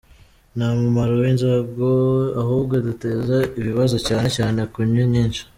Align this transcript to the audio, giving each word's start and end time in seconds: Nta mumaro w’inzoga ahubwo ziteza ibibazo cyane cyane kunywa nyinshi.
Nta 0.55 0.67
mumaro 0.79 1.13
w’inzoga 1.21 1.89
ahubwo 2.41 2.75
ziteza 2.85 3.37
ibibazo 3.59 3.97
cyane 4.07 4.27
cyane 4.37 4.59
kunywa 4.71 5.05
nyinshi. 5.13 5.41